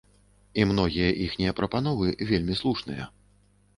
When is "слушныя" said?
2.63-3.03